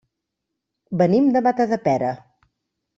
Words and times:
Venim 1.03 1.29
de 1.37 1.45
Matadepera. 1.49 2.11